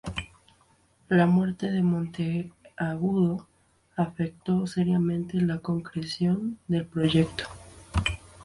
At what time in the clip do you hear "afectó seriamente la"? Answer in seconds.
3.95-5.59